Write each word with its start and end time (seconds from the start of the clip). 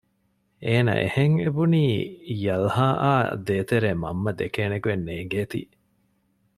އޭނަ 0.65 0.93
އެހެން 1.01 1.35
އެބުނީ 1.41 1.83
ޔަލްހާއާއ 2.45 3.25
ދޭތެރޭ 3.45 3.89
މަންމަ 4.03 4.31
ދެކޭނެ 4.39 4.77
ގޮތް 4.83 5.05
ނޭންގޭތީ 5.07 5.61